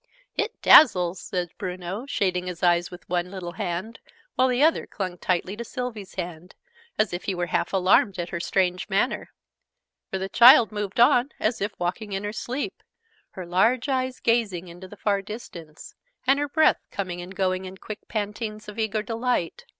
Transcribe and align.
"It 0.35 0.59
dazzles!" 0.63 1.19
said 1.21 1.51
Bruno, 1.59 2.07
shading 2.07 2.47
his 2.47 2.63
eyes 2.63 2.89
with 2.89 3.07
one 3.07 3.29
little 3.29 3.51
hand, 3.51 3.99
while 4.33 4.47
the 4.47 4.63
other 4.63 4.87
clung 4.87 5.19
tightly 5.19 5.55
to 5.57 5.63
Sylvie's 5.63 6.15
hand, 6.15 6.55
as 6.97 7.13
if 7.13 7.25
he 7.25 7.35
were 7.35 7.45
half 7.53 7.71
alarmed 7.71 8.17
at 8.17 8.29
her 8.29 8.39
strange 8.39 8.89
manner. 8.89 9.29
For 10.09 10.17
the 10.17 10.27
child 10.27 10.71
moved 10.71 10.99
on 10.99 11.29
as 11.39 11.61
if 11.61 11.77
walking 11.79 12.13
in 12.13 12.23
her 12.23 12.33
sleep, 12.33 12.81
her 13.33 13.45
large 13.45 13.87
eyes 13.89 14.19
gazing 14.19 14.69
into 14.69 14.87
the 14.87 14.97
far 14.97 15.21
distance, 15.21 15.93
and 16.25 16.39
her 16.39 16.49
breath 16.49 16.81
coming 16.89 17.21
and 17.21 17.35
going 17.35 17.65
in 17.65 17.77
quick 17.77 18.07
pantings 18.07 18.67
of 18.67 18.79
eager 18.79 19.03
delight. 19.03 19.67